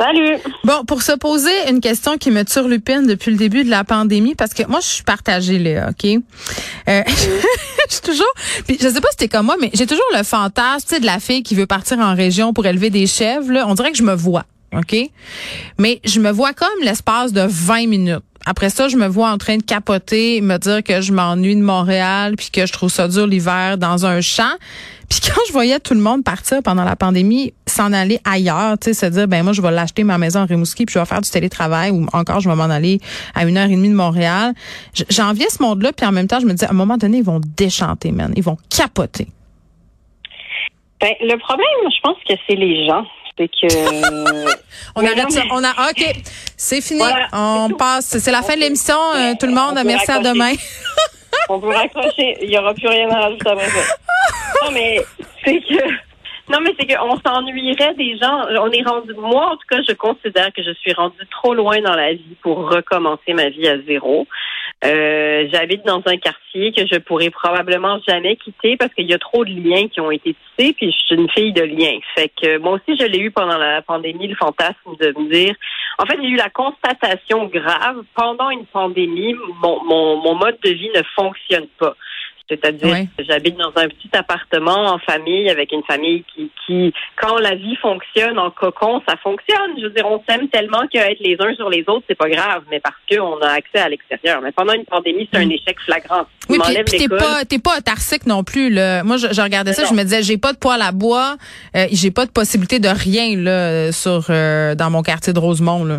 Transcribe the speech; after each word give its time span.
Salut. 0.00 0.38
Bon, 0.64 0.82
pour 0.86 1.02
se 1.02 1.12
poser 1.12 1.50
une 1.68 1.80
question 1.80 2.16
qui 2.16 2.30
me 2.30 2.42
turlupine 2.42 3.06
depuis 3.06 3.32
le 3.32 3.36
début 3.36 3.64
de 3.64 3.70
la 3.70 3.84
pandémie, 3.84 4.34
parce 4.34 4.54
que 4.54 4.66
moi, 4.66 4.80
je 4.80 4.86
suis 4.86 5.02
partagée, 5.02 5.58
Léa, 5.58 5.90
OK? 5.90 6.06
Euh, 6.88 7.02
je 7.06 7.92
suis 7.94 8.00
toujours, 8.00 8.32
puis 8.66 8.78
je 8.80 8.88
sais 8.88 9.00
pas 9.02 9.08
si 9.10 9.18
t'es 9.18 9.28
comme 9.28 9.44
moi, 9.44 9.56
mais 9.60 9.70
j'ai 9.74 9.86
toujours 9.86 10.06
le 10.16 10.22
fantasme, 10.22 10.86
tu 10.88 10.94
sais, 10.94 11.00
de 11.02 11.06
la 11.06 11.20
fille 11.20 11.42
qui 11.42 11.54
veut 11.54 11.66
partir 11.66 11.98
en 11.98 12.14
région 12.14 12.54
pour 12.54 12.64
élever 12.64 12.88
des 12.88 13.06
chèvres, 13.06 13.52
là. 13.52 13.66
On 13.68 13.74
dirait 13.74 13.92
que 13.92 13.98
je 13.98 14.02
me 14.02 14.14
vois, 14.14 14.46
OK? 14.74 14.96
Mais 15.76 16.00
je 16.06 16.18
me 16.18 16.30
vois 16.30 16.54
comme 16.54 16.68
l'espace 16.82 17.34
de 17.34 17.42
20 17.46 17.86
minutes. 17.86 18.24
Après 18.46 18.70
ça, 18.70 18.88
je 18.88 18.96
me 18.96 19.06
vois 19.06 19.30
en 19.30 19.36
train 19.36 19.58
de 19.58 19.62
capoter, 19.62 20.40
me 20.40 20.56
dire 20.56 20.82
que 20.82 21.02
je 21.02 21.12
m'ennuie 21.12 21.56
de 21.56 21.60
Montréal, 21.60 22.36
puis 22.38 22.48
que 22.50 22.64
je 22.64 22.72
trouve 22.72 22.90
ça 22.90 23.06
dur 23.06 23.26
l'hiver 23.26 23.76
dans 23.76 24.06
un 24.06 24.22
champ. 24.22 24.54
Puis 25.10 25.20
quand 25.20 25.40
je 25.48 25.52
voyais 25.52 25.80
tout 25.80 25.94
le 25.94 26.00
monde 26.00 26.22
partir 26.22 26.62
pendant 26.62 26.84
la 26.84 26.94
pandémie, 26.94 27.52
s'en 27.66 27.92
aller 27.92 28.20
ailleurs, 28.24 28.78
tu 28.78 28.94
sais, 28.94 29.06
se 29.06 29.06
dire 29.06 29.26
ben 29.26 29.42
moi 29.42 29.52
je 29.52 29.60
vais 29.60 29.72
l'acheter 29.72 30.04
ma 30.04 30.18
maison 30.18 30.40
en 30.40 30.46
Rimouski, 30.46 30.86
puis 30.86 30.94
je 30.94 30.98
vais 31.00 31.04
faire 31.04 31.20
du 31.20 31.28
télétravail 31.28 31.90
ou 31.90 32.06
encore 32.12 32.38
je 32.40 32.48
vais 32.48 32.54
m'en 32.54 32.64
aller 32.64 33.00
à 33.34 33.44
une 33.44 33.58
heure 33.58 33.66
et 33.66 33.74
demie 33.74 33.88
de 33.88 33.94
Montréal. 33.94 34.54
J'enviais 35.10 35.50
ce 35.50 35.60
monde-là, 35.62 35.92
puis 35.92 36.06
en 36.06 36.12
même 36.12 36.28
temps 36.28 36.38
je 36.38 36.46
me 36.46 36.52
disais 36.52 36.66
à 36.66 36.70
un 36.70 36.74
moment 36.74 36.96
donné 36.96 37.18
ils 37.18 37.24
vont 37.24 37.40
déchanter, 37.56 38.12
man, 38.12 38.32
ils 38.36 38.42
vont 38.42 38.56
capoter. 38.74 39.26
Ben 41.00 41.14
le 41.20 41.36
problème, 41.38 41.66
je 41.84 42.00
pense 42.02 42.16
que 42.28 42.34
c'est 42.46 42.56
les 42.56 42.86
gens. 42.86 43.04
C'est 43.36 43.48
que 43.48 44.50
on 44.94 45.04
arrête 45.04 45.32
ça. 45.32 45.42
On 45.50 45.64
a 45.64 45.90
ok, 45.90 46.04
c'est 46.56 46.82
fini. 46.82 47.02
on 47.32 47.70
passe. 47.76 48.18
C'est 48.18 48.30
la 48.30 48.42
fin 48.42 48.54
de 48.54 48.60
l'émission. 48.60 48.94
Euh, 49.16 49.32
tout 49.40 49.46
le 49.46 49.54
monde, 49.54 49.80
merci 49.84 50.10
à 50.10 50.18
demain. 50.18 50.52
on 51.48 51.58
peut 51.58 51.68
raccrocher. 51.68 52.36
Il 52.42 52.50
n'y 52.50 52.58
aura 52.58 52.74
plus 52.74 52.88
rien 52.88 53.08
à 53.10 53.20
rajouter 53.22 53.48
après 53.48 53.68
ça. 53.68 53.96
Non, 54.62 54.70
mais 54.72 55.00
c'est 55.44 55.60
que. 55.60 56.10
Non, 56.50 56.58
mais 56.62 56.74
c'est 56.78 56.86
qu'on 56.86 57.16
s'ennuierait 57.20 57.94
des 57.94 58.18
gens. 58.18 58.44
On 58.60 58.70
est 58.70 58.82
rendu. 58.82 59.14
Moi, 59.14 59.52
en 59.52 59.56
tout 59.56 59.66
cas, 59.70 59.80
je 59.88 59.94
considère 59.94 60.52
que 60.52 60.64
je 60.64 60.72
suis 60.72 60.92
rendue 60.92 61.26
trop 61.30 61.54
loin 61.54 61.80
dans 61.80 61.94
la 61.94 62.12
vie 62.12 62.36
pour 62.42 62.68
recommencer 62.68 63.34
ma 63.34 63.50
vie 63.50 63.68
à 63.68 63.80
zéro. 63.82 64.26
Euh, 64.82 65.46
j'habite 65.52 65.84
dans 65.84 66.02
un 66.06 66.16
quartier 66.16 66.72
que 66.72 66.86
je 66.90 66.98
pourrais 66.98 67.28
probablement 67.30 67.98
jamais 68.08 68.36
quitter 68.36 68.78
parce 68.78 68.92
qu'il 68.94 69.08
y 69.10 69.12
a 69.12 69.18
trop 69.18 69.44
de 69.44 69.50
liens 69.50 69.88
qui 69.88 70.00
ont 70.00 70.10
été 70.10 70.34
tissés, 70.34 70.72
puis 70.72 70.90
je 70.90 71.06
suis 71.06 71.14
une 71.16 71.30
fille 71.30 71.52
de 71.52 71.62
liens. 71.62 71.98
Fait 72.16 72.30
que 72.30 72.56
moi 72.58 72.72
aussi, 72.72 72.98
je 72.98 73.04
l'ai 73.04 73.18
eu 73.18 73.30
pendant 73.30 73.58
la 73.58 73.82
pandémie, 73.82 74.26
le 74.26 74.36
fantasme 74.36 74.96
de 74.98 75.14
me 75.18 75.30
dire. 75.30 75.54
En 75.98 76.06
fait, 76.06 76.16
j'ai 76.22 76.28
eu 76.28 76.36
la 76.36 76.48
constatation 76.48 77.44
grave 77.46 78.02
pendant 78.14 78.48
une 78.48 78.64
pandémie, 78.66 79.34
mon, 79.62 79.84
mon, 79.84 80.16
mon 80.16 80.34
mode 80.34 80.58
de 80.64 80.70
vie 80.70 80.90
ne 80.96 81.02
fonctionne 81.14 81.66
pas. 81.78 81.94
C'est-à-dire 82.50 83.06
que 83.16 83.24
j'habite 83.24 83.56
dans 83.56 83.72
un 83.76 83.88
petit 83.88 84.10
appartement 84.12 84.92
en 84.92 84.98
famille 84.98 85.48
avec 85.48 85.70
une 85.70 85.84
famille 85.84 86.24
qui, 86.34 86.50
qui, 86.66 86.92
quand 87.16 87.38
la 87.38 87.54
vie 87.54 87.76
fonctionne 87.76 88.38
en 88.38 88.50
cocon, 88.50 89.00
ça 89.08 89.16
fonctionne. 89.22 89.78
Je 89.78 89.84
veux 89.84 89.90
dire, 89.90 90.06
on 90.06 90.20
s'aime 90.28 90.48
tellement 90.48 90.86
qu'être 90.90 91.20
les 91.20 91.36
uns 91.40 91.54
sur 91.54 91.70
les 91.70 91.84
autres, 91.86 92.04
c'est 92.08 92.18
pas 92.18 92.28
grave, 92.28 92.64
mais 92.70 92.80
parce 92.80 92.96
qu'on 93.08 93.38
a 93.40 93.50
accès 93.50 93.78
à 93.78 93.88
l'extérieur. 93.88 94.40
Mais 94.42 94.50
pendant 94.50 94.72
une 94.72 94.84
pandémie, 94.84 95.28
c'est 95.32 95.38
un 95.38 95.46
mm. 95.46 95.52
échec 95.52 95.76
flagrant. 95.84 96.26
Oui, 96.48 96.58
puis 96.84 96.98
t'es 96.98 97.08
pas, 97.08 97.44
t'es 97.44 97.60
pas 97.60 97.78
autarcique 97.78 98.26
non 98.26 98.42
plus. 98.42 98.70
Là. 98.70 99.04
Moi, 99.04 99.16
je, 99.16 99.40
regardais 99.40 99.72
ça, 99.72 99.84
je 99.84 99.94
me 99.94 100.02
disais, 100.02 100.22
j'ai 100.22 100.38
pas 100.38 100.52
de 100.52 100.58
poêle 100.58 100.82
à 100.82 100.90
bois, 100.90 101.36
euh, 101.76 101.86
j'ai 101.92 102.10
pas 102.10 102.26
de 102.26 102.32
possibilité 102.32 102.80
de 102.80 102.88
rien 102.88 103.36
là 103.36 103.92
sur 103.92 104.26
euh, 104.30 104.74
dans 104.74 104.90
mon 104.90 105.02
quartier 105.02 105.32
de 105.32 105.38
Rosemont. 105.38 105.84
Là. 105.84 105.98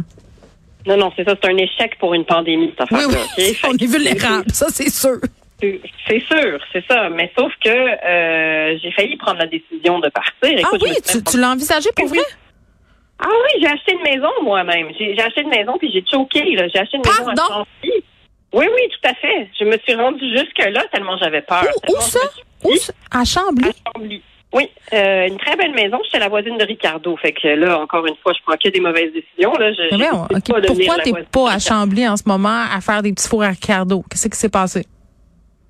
Non, 0.85 0.97
non, 0.97 1.11
c'est 1.15 1.23
ça, 1.23 1.35
c'est 1.41 1.49
un 1.49 1.57
échec 1.57 1.97
pour 1.99 2.13
une 2.13 2.25
pandémie, 2.25 2.71
cette 2.71 2.81
affaire 2.81 3.07
oui, 3.07 3.15
oui. 3.37 3.57
On 3.69 3.73
est 3.73 3.85
vulnérable, 3.85 4.45
ça 4.51 4.67
c'est 4.69 4.89
sûr. 4.89 5.19
C'est 5.61 6.23
sûr, 6.25 6.59
c'est 6.73 6.83
ça. 6.89 7.09
Mais 7.09 7.31
sauf 7.37 7.51
que 7.63 7.69
euh, 7.69 8.77
j'ai 8.81 8.91
failli 8.91 9.15
prendre 9.17 9.39
la 9.39 9.47
décision 9.47 9.99
de 9.99 10.09
partir. 10.09 10.59
ah 10.63 10.77
oui, 10.81 10.95
tu, 11.03 11.39
l'as 11.39 11.51
envisagé 11.51 11.89
pour 11.95 12.07
vrai? 12.07 12.19
Ah 13.19 13.27
oui, 13.29 13.61
j'ai 13.61 13.67
acheté 13.67 13.93
une 13.93 14.01
maison 14.01 14.29
moi-même. 14.43 14.87
J'ai 14.97 15.19
acheté 15.21 15.41
une 15.41 15.49
maison 15.49 15.77
puis 15.77 15.91
j'ai 15.91 16.03
choqué. 16.09 16.43
J'ai 16.57 16.79
acheté 16.79 16.97
une 16.97 17.03
maison 17.03 17.27
à 17.29 17.35
Chantilly. 17.35 18.03
Oui, 18.53 18.65
oui, 18.73 18.81
tout 18.89 19.09
à 19.09 19.13
fait. 19.13 19.49
Je 19.57 19.65
me 19.65 19.77
suis 19.77 19.95
rendue 19.95 20.29
jusque-là 20.35 20.83
tellement 20.91 21.17
j'avais 21.17 21.41
peur. 21.41 21.65
Où, 21.87 22.01
ça? 22.01 22.19
Où 22.63 22.73
À 23.11 23.23
Chambly? 23.23 23.69
À 23.69 23.91
Chambly. 23.93 24.21
Oui, 24.53 24.69
euh, 24.91 25.27
une 25.27 25.37
très 25.37 25.55
belle 25.55 25.73
maison. 25.73 25.99
J'étais 26.03 26.19
la 26.19 26.27
voisine 26.27 26.57
de 26.57 26.65
Ricardo. 26.65 27.15
Fait 27.15 27.31
que 27.31 27.47
là, 27.47 27.79
encore 27.79 28.05
une 28.05 28.17
fois, 28.21 28.33
je 28.33 28.39
prends 28.45 28.57
que 28.57 28.67
des 28.67 28.81
mauvaises 28.81 29.13
décisions. 29.13 29.53
Là. 29.53 29.71
Je, 29.71 29.95
mais 29.95 30.09
Pourquoi 30.41 30.99
t'es 30.99 31.13
pas 31.31 31.53
à 31.53 31.59
Chambly 31.59 32.07
en 32.07 32.17
ce 32.17 32.23
moment 32.25 32.65
à 32.69 32.81
faire 32.81 33.01
des 33.01 33.13
petits 33.13 33.29
fours 33.29 33.43
à 33.43 33.49
Ricardo? 33.49 34.03
Qu'est-ce 34.09 34.27
qui 34.27 34.37
s'est 34.37 34.49
passé? 34.49 34.85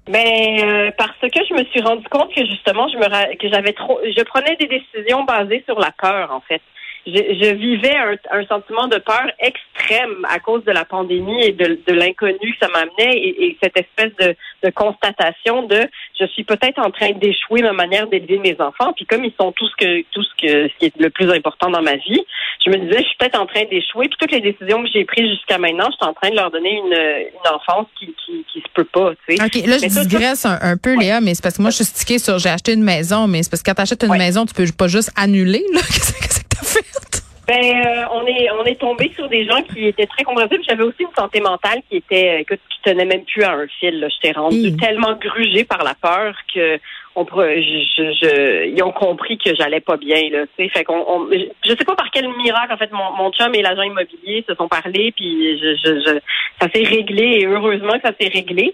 Ben 0.08 0.60
euh, 0.64 0.92
parce 0.98 1.20
que 1.20 1.40
je 1.48 1.54
me 1.54 1.64
suis 1.66 1.82
rendu 1.82 2.08
compte 2.10 2.34
que 2.34 2.44
justement 2.46 2.88
je 2.88 2.98
me 2.98 3.36
que 3.36 3.50
j'avais 3.50 3.74
trop 3.74 4.00
je 4.04 4.24
prenais 4.24 4.56
des 4.56 4.66
décisions 4.66 5.24
basées 5.24 5.64
sur 5.68 5.80
la 5.80 5.92
peur 5.92 6.32
en 6.32 6.42
fait. 6.42 6.62
Je, 7.08 7.56
vivais 7.56 7.96
un, 8.32 8.46
sentiment 8.46 8.88
de 8.88 8.98
peur 8.98 9.26
extrême 9.40 10.24
à 10.30 10.38
cause 10.38 10.64
de 10.66 10.72
la 10.72 10.86
pandémie 10.86 11.44
et 11.44 11.52
de, 11.52 11.94
l'inconnu 11.94 12.38
que 12.40 12.60
ça 12.62 12.68
m'amenait 12.68 13.18
et, 13.18 13.58
cette 13.62 13.76
espèce 13.76 14.16
de, 14.18 14.36
constatation 14.70 15.64
de 15.64 15.90
je 16.20 16.26
suis 16.28 16.44
peut-être 16.44 16.80
en 16.80 16.92
train 16.92 17.12
d'échouer 17.12 17.62
ma 17.62 17.74
manière 17.74 18.08
d'élever 18.08 18.38
mes 18.38 18.56
enfants 18.60 18.94
puis 18.96 19.06
comme 19.06 19.26
ils 19.26 19.34
sont 19.40 19.52
tout 19.52 19.68
ce 19.68 19.76
que 19.76 20.02
tout 20.12 20.24
ce 20.24 20.30
que 20.42 20.68
ce 20.68 20.74
qui 20.78 20.86
est 20.86 21.00
le 21.00 21.10
plus 21.10 21.32
important 21.32 21.70
dans 21.70 21.82
ma 21.82 21.96
vie 21.96 22.24
je 22.64 22.70
me 22.70 22.78
disais 22.78 23.00
je 23.00 23.06
suis 23.06 23.18
peut-être 23.18 23.40
en 23.40 23.46
train 23.46 23.64
d'échouer 23.66 24.08
puis 24.08 24.18
toutes 24.20 24.32
les 24.32 24.42
décisions 24.42 24.84
que 24.84 24.90
j'ai 24.94 25.06
prises 25.06 25.30
jusqu'à 25.30 25.58
maintenant 25.58 25.88
je 25.90 25.96
suis 25.96 26.10
en 26.10 26.14
train 26.14 26.30
de 26.30 26.36
leur 26.36 26.52
donner 26.52 26.78
une, 26.78 26.94
une 26.94 27.54
enfance 27.54 27.88
qui, 27.98 28.14
qui, 28.26 28.46
qui 28.52 28.60
se 28.60 28.72
peut 28.74 28.86
pas 28.86 29.12
tu 29.28 29.36
sais. 29.36 29.44
Ok 29.44 29.68
là 29.68 29.78
je 29.78 30.08
digresse 30.08 30.46
un, 30.46 30.78
peu 30.78 30.96
Léa 30.98 31.22
mais 31.22 31.34
c'est 31.34 31.44
parce 31.44 31.58
que 31.58 31.62
moi 31.62 31.72
je 31.72 31.78
suis 31.78 31.86
stickée 31.86 32.20
sur 32.20 32.38
j'ai 32.38 32.50
acheté 32.50 32.74
une 32.74 32.84
maison 32.84 33.28
mais 33.28 33.44
c'est 33.44 33.50
parce 33.50 33.64
que 33.64 33.70
quand 33.70 33.76
tu 33.76 33.82
achètes 33.82 34.04
une 34.04 34.18
maison 34.18 34.46
tu 34.46 34.54
peux 34.54 34.66
pas 34.78 34.88
juste 34.88 35.12
annuler 35.16 35.64
là 35.74 35.82
ben, 37.52 37.86
euh, 37.86 38.06
on 38.14 38.26
est 38.26 38.50
on 38.52 38.64
est 38.64 38.80
tombé 38.80 39.12
sur 39.14 39.28
des 39.28 39.46
gens 39.46 39.62
qui 39.62 39.86
étaient 39.86 40.06
très 40.06 40.24
compréhensifs. 40.24 40.62
J'avais 40.68 40.84
aussi 40.84 41.02
une 41.02 41.16
santé 41.18 41.42
mentale 41.42 41.82
qui 41.90 41.98
était 41.98 42.30
euh, 42.30 42.40
écoute, 42.40 42.62
qui 42.70 42.82
tenait 42.82 43.06
même 43.06 43.26
plus 43.26 43.44
à 43.44 43.52
un 43.52 43.68
fil. 43.68 44.08
J'étais 44.10 44.38
rendue 44.38 44.76
tellement 44.78 45.16
grugée 45.16 45.66
par 45.66 45.84
la 45.84 45.94
peur 45.94 46.34
que 46.54 46.80
on 47.16 47.26
je, 47.26 48.14
je, 48.22 48.68
ils 48.68 48.82
ont 48.84 48.94
compris 48.94 49.38
que 49.38 49.54
j'allais 49.54 49.82
pas 49.82 49.98
bien 49.98 50.22
là. 50.32 50.46
Fait 50.56 50.86
qu'on 50.86 51.04
on, 51.06 51.28
je 51.30 51.70
sais 51.70 51.86
pas 51.86 51.96
par 51.96 52.10
quel 52.12 52.30
miracle 52.38 52.72
en 52.72 52.78
fait 52.78 52.92
mon, 52.94 53.12
mon 53.18 53.32
chum 53.34 53.54
et 53.54 53.62
l'agent 53.62 53.84
immobilier 53.84 54.46
se 54.48 54.56
sont 54.56 54.70
parlé 54.70 55.12
puis 55.12 55.60
je, 55.60 55.76
je, 55.84 56.20
ça 56.62 56.70
s'est 56.74 56.86
réglé 56.86 57.40
et 57.42 57.48
heureusement 57.48 58.00
que 58.00 58.08
ça 58.08 58.14
s'est 58.18 58.30
réglé. 58.30 58.74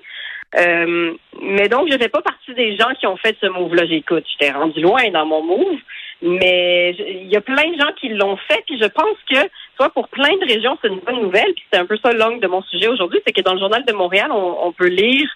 Euh, 0.56 1.14
mais 1.42 1.68
donc, 1.68 1.92
je 1.92 1.98
fais 1.98 2.10
pas 2.10 2.22
partie 2.22 2.54
des 2.54 2.78
gens 2.78 2.94
qui 3.00 3.06
ont 3.06 3.18
fait 3.18 3.36
ce 3.42 3.48
move-là. 3.48 3.86
J'écoute, 3.86 4.24
j'étais 4.32 4.52
rendu 4.52 4.80
loin 4.82 5.10
dans 5.12 5.26
mon 5.26 5.44
move, 5.44 5.80
mais 6.22 6.96
il 6.98 7.32
y 7.32 7.36
a 7.36 7.42
plein 7.42 7.70
de 7.72 7.80
gens 7.80 7.92
qui 8.00 8.10
l'ont 8.10 8.38
fait, 8.38 8.64
puis 8.66 8.80
je 8.82 8.88
pense 8.88 9.18
que, 9.30 9.38
soit 9.76 9.90
pour 9.92 10.08
plein 10.10 10.36
de 10.38 10.46
régions, 10.46 10.78
c'est 10.82 10.88
une 10.88 11.00
bonne 11.00 11.22
nouvelle, 11.22 11.54
puis 11.54 11.64
c'est 11.72 11.80
un 11.80 11.86
peu 11.86 11.98
ça 11.98 12.12
l'angle 12.12 12.40
de 12.40 12.48
mon 12.48 12.64
sujet 12.64 12.88
aujourd'hui, 12.88 13.20
c'est 13.26 13.34
que 13.34 13.42
dans 13.42 13.54
le 13.54 13.60
journal 13.60 13.84
de 13.86 13.94
Montréal, 13.94 14.32
on, 14.32 14.72
peut 14.72 14.88
lire 14.88 15.30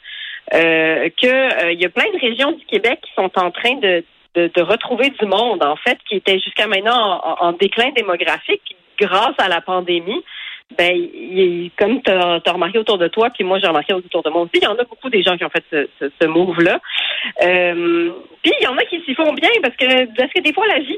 euh, 0.53 1.09
qu'il 1.17 1.29
euh, 1.29 1.73
y 1.73 1.85
a 1.85 1.89
plein 1.89 2.09
de 2.11 2.19
régions 2.19 2.51
du 2.53 2.65
Québec 2.65 2.99
qui 3.03 3.11
sont 3.15 3.31
en 3.35 3.51
train 3.51 3.75
de, 3.75 4.03
de, 4.35 4.61
retrouver 4.61 5.11
du 5.11 5.25
monde, 5.25 5.63
en 5.63 5.75
fait, 5.75 5.97
qui 6.09 6.15
était 6.15 6.39
jusqu'à 6.39 6.67
maintenant 6.67 7.21
en 7.39 7.51
déclin 7.53 7.91
démographique 7.91 8.75
grâce 8.99 9.35
à 9.37 9.47
la 9.47 9.61
pandémie 9.61 10.23
ben, 10.77 10.91
il, 10.95 11.71
comme 11.77 12.01
tu 12.01 12.11
as, 12.11 12.41
remarqué 12.51 12.77
autour 12.77 12.97
de 12.97 13.07
toi, 13.07 13.29
puis 13.29 13.43
moi 13.43 13.59
j'ai 13.59 13.67
remarqué 13.67 13.93
autour 13.93 14.23
de 14.23 14.29
moi 14.29 14.41
aussi, 14.41 14.51
il 14.55 14.63
y 14.63 14.67
en 14.67 14.77
a 14.77 14.83
beaucoup 14.83 15.09
des 15.09 15.23
gens 15.23 15.37
qui 15.37 15.45
ont 15.45 15.49
fait 15.49 15.63
ce, 15.71 16.09
ce, 16.21 16.27
move-là. 16.27 16.79
Euh, 17.43 18.11
puis 18.41 18.51
il 18.59 18.63
y 18.63 18.67
en 18.67 18.77
a 18.77 18.83
qui 18.85 19.01
s'y 19.01 19.13
font 19.13 19.33
bien 19.33 19.49
parce 19.61 19.75
que 19.75 20.05
parce 20.17 20.33
que 20.33 20.41
des 20.41 20.53
fois 20.53 20.65
la 20.67 20.79
vie, 20.79 20.97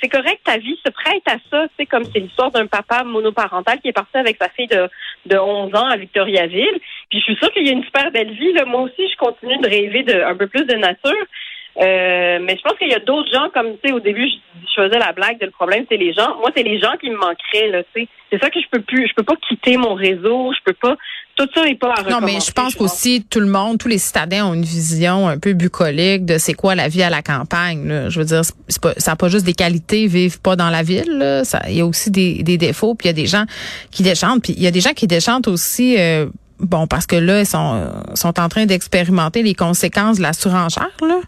c'est 0.00 0.08
correct, 0.08 0.40
ta 0.44 0.58
vie 0.58 0.78
se 0.84 0.90
prête 0.90 1.22
à 1.26 1.36
ça. 1.50 1.66
C'est 1.78 1.86
comme 1.86 2.04
c'est 2.04 2.20
l'histoire 2.20 2.50
d'un 2.50 2.66
papa 2.66 3.04
monoparental 3.04 3.80
qui 3.80 3.88
est 3.88 3.92
parti 3.92 4.16
avec 4.16 4.36
sa 4.40 4.48
fille 4.50 4.66
de, 4.66 4.88
de 5.26 5.38
11 5.38 5.74
ans 5.74 5.88
à 5.88 5.96
Victoriaville. 5.96 6.78
Puis 7.08 7.20
je 7.20 7.24
suis 7.24 7.36
sûre 7.36 7.50
qu'il 7.52 7.66
y 7.66 7.70
a 7.70 7.72
une 7.72 7.84
super 7.84 8.10
belle 8.10 8.32
vie. 8.32 8.52
Là. 8.52 8.64
Moi 8.64 8.82
aussi, 8.82 9.08
je 9.08 9.16
continue 9.16 9.56
de 9.58 9.68
rêver 9.68 10.02
de 10.02 10.22
un 10.22 10.36
peu 10.36 10.46
plus 10.46 10.64
de 10.64 10.74
nature. 10.74 11.26
Euh, 11.76 12.38
mais 12.40 12.56
je 12.56 12.62
pense 12.62 12.78
qu'il 12.78 12.88
y 12.88 12.94
a 12.94 13.00
d'autres 13.00 13.30
gens, 13.32 13.48
comme 13.52 13.72
tu 13.82 13.88
sais, 13.88 13.92
au 13.92 14.00
début, 14.00 14.28
je, 14.28 14.82
faisais 14.82 14.98
la 14.98 15.12
blague 15.12 15.40
de 15.40 15.46
le 15.46 15.50
problème, 15.50 15.84
c'est 15.88 15.96
les 15.96 16.12
gens. 16.12 16.36
Moi, 16.38 16.50
c'est 16.56 16.62
les 16.62 16.78
gens 16.80 16.92
qui 17.00 17.10
me 17.10 17.16
manqueraient, 17.16 17.68
là, 17.70 17.82
tu 17.94 18.02
sais. 18.02 18.08
C'est 18.30 18.40
ça 18.40 18.50
que 18.50 18.60
je 18.60 18.66
peux 18.70 18.80
plus, 18.80 19.06
je 19.08 19.14
peux 19.14 19.22
pas 19.22 19.36
quitter 19.48 19.76
mon 19.76 19.94
réseau, 19.94 20.52
je 20.52 20.58
peux 20.64 20.72
pas. 20.72 20.96
Tout 21.36 21.48
ça 21.52 21.64
n'est 21.64 21.74
pas 21.74 21.92
à 21.92 22.02
Non, 22.02 22.20
mais 22.20 22.38
je 22.40 22.52
pense 22.52 22.74
qu'aussi 22.74 23.24
tout 23.28 23.40
le 23.40 23.46
monde, 23.46 23.78
tous 23.78 23.88
les 23.88 23.98
citadins 23.98 24.46
ont 24.46 24.54
une 24.54 24.64
vision 24.64 25.28
un 25.28 25.38
peu 25.38 25.52
bucolique 25.52 26.24
de 26.24 26.38
c'est 26.38 26.54
quoi 26.54 26.76
la 26.76 26.88
vie 26.88 27.02
à 27.02 27.10
la 27.10 27.22
campagne. 27.22 27.88
Là. 27.88 28.08
Je 28.08 28.20
veux 28.20 28.24
dire, 28.24 28.42
c'est 28.68 28.80
pas, 28.80 28.92
ça 28.96 29.12
n'a 29.12 29.16
pas 29.16 29.28
juste 29.28 29.44
des 29.44 29.52
qualités, 29.52 30.06
vivent 30.06 30.40
pas 30.40 30.54
dans 30.54 30.70
la 30.70 30.82
ville. 30.82 31.18
Là. 31.18 31.44
Ça, 31.44 31.62
il 31.68 31.76
y 31.76 31.80
a 31.80 31.86
aussi 31.86 32.10
des, 32.10 32.42
des 32.44 32.56
défauts, 32.56 32.94
puis 32.94 33.06
il 33.06 33.08
y 33.08 33.10
a 33.10 33.14
des 33.14 33.26
gens 33.26 33.44
qui 33.90 34.04
déchantent, 34.04 34.42
puis 34.42 34.54
il 34.56 34.62
y 34.62 34.66
a 34.68 34.70
des 34.70 34.80
gens 34.80 34.92
qui 34.92 35.08
déchantent 35.08 35.48
aussi. 35.48 35.96
Euh, 35.98 36.26
bon, 36.64 36.86
parce 36.86 37.06
que 37.06 37.16
là, 37.16 37.40
ils 37.40 37.46
sont, 37.46 37.90
sont 38.14 38.38
en 38.40 38.48
train 38.48 38.66
d'expérimenter 38.66 39.42
les 39.42 39.54
conséquences 39.54 40.18
de 40.18 40.22
la 40.22 40.32
surenchère, 40.32 40.90
là. 41.00 41.20